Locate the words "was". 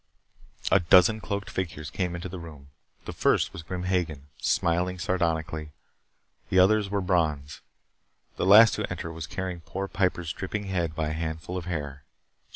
3.53-3.61, 9.13-9.27